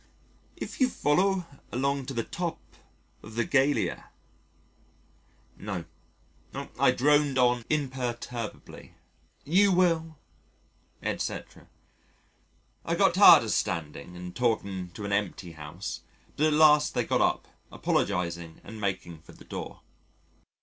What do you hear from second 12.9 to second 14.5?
got tired of standing and